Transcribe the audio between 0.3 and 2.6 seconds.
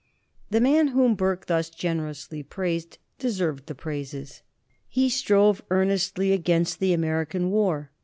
The man whom Burke thus generously